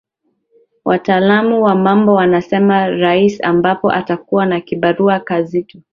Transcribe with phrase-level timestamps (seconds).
[0.85, 5.79] wataalam wa mambo wanasema rais obama atakuwa na kibarua kizito